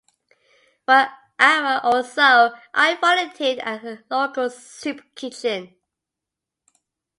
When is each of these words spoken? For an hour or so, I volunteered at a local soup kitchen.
For 0.87 0.93
an 0.95 1.09
hour 1.37 1.79
or 1.85 2.01
so, 2.03 2.55
I 2.73 2.95
volunteered 2.95 3.59
at 3.59 3.83
a 3.83 4.03
local 4.09 4.49
soup 4.49 5.03
kitchen. 5.13 5.75